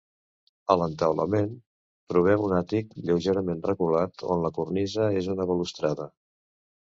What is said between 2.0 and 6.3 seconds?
trobem un àtic lleugerament reculat on la cornisa és una balustrada.